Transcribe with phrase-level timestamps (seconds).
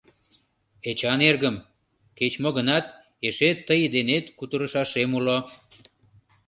[0.89, 1.55] Эчан эргым,
[2.17, 2.85] кеч-мо гынат,
[3.27, 5.37] эше тый денет кутырышашем уло.